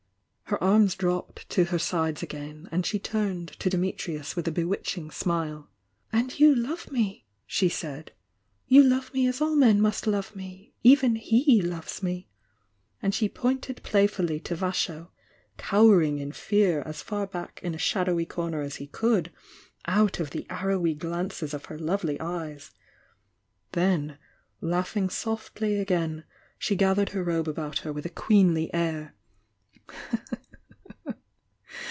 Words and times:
Her 0.51 0.61
arms 0.61 0.95
dropped 0.95 1.47
to 1.51 1.63
her 1.63 1.79
sides 1.79 2.21
again, 2.21 2.67
and 2.73 2.85
she 2.85 2.99
turned 2.99 3.57
to 3.59 3.69
Dimitrius 3.69 4.35
with 4.35 4.49
a 4.49 4.51
bewitching 4.51 5.09
smile. 5.09 5.69
"And 6.11 6.37
you 6.37 6.53
love 6.53 6.91
me!" 6.91 7.25
she 7.45 7.69
said. 7.69 8.11
"You 8.67 8.83
love 8.83 9.13
me 9.13 9.27
as 9.27 9.39
all 9.39 9.55
men 9.55 9.79
must 9.79 10.07
love 10.07 10.35
me!— 10.35 10.73
even 10.83 11.15
he 11.15 11.61
loves 11.61 12.03
me!" 12.03 12.27
and 13.01 13.15
phe 13.15 13.29
pointed 13.33 13.81
playfully 13.81 14.41
to 14.41 14.53
Vasho, 14.57 15.07
cowering 15.57 16.19
in 16.19 16.33
fear 16.33 16.81
as 16.81 17.01
far 17.01 17.25
back 17.25 17.61
in 17.63 17.73
a 17.73 17.77
shadowy 17.77 18.25
corner 18.25 18.59
as 18.61 18.75
he 18.75 18.87
could, 18.87 19.31
out 19.85 20.19
of 20.19 20.31
the 20.31 20.45
arrowy 20.49 20.93
glances 20.95 21.53
of 21.53 21.67
her 21.67 21.79
lovely 21.79 22.19
eyes,— 22.19 22.71
then, 23.71 24.17
laugh 24.59 24.97
ing 24.97 25.09
softly 25.09 25.77
again, 25.79 26.25
she 26.57 26.75
gathered 26.75 27.11
her 27.11 27.23
robe 27.23 27.47
about 27.47 27.79
her 27.79 27.93
with 27.93 28.05
a 28.05 28.09
queenly 28.09 28.69
air. 28.73 29.15